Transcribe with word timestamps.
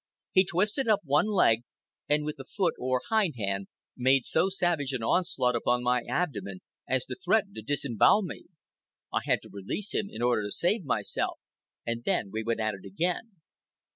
He 0.31 0.45
twisted 0.45 0.87
up 0.87 1.01
one 1.03 1.27
leg, 1.27 1.61
and 2.09 2.25
with 2.25 2.37
the 2.37 2.43
foot 2.43 2.73
(or 2.79 3.01
hind 3.09 3.35
hand) 3.37 3.67
made 3.95 4.25
so 4.25 4.49
savage 4.49 4.93
an 4.93 5.03
onslaught 5.03 5.55
upon 5.55 5.83
my 5.83 6.01
abdomen 6.09 6.61
as 6.87 7.05
to 7.05 7.15
threaten 7.23 7.53
to 7.53 7.61
disembowel 7.61 8.23
me. 8.23 8.45
I 9.13 9.19
had 9.23 9.43
to 9.43 9.49
release 9.51 9.93
him 9.93 10.07
in 10.09 10.23
order 10.23 10.41
to 10.41 10.49
save 10.51 10.85
myself, 10.85 11.39
and 11.85 12.03
then 12.03 12.31
we 12.31 12.41
went 12.41 12.61
at 12.61 12.73
it 12.73 12.83
again. 12.83 13.41